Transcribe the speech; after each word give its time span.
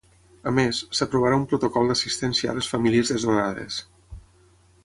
A 0.51 0.53
més, 0.59 0.77
s’aprovarà 0.99 1.37
un 1.41 1.45
protocol 1.51 1.91
d’assistència 1.91 2.55
a 2.55 2.59
les 2.61 2.73
famílies 2.75 3.15
desnonades. 3.15 3.79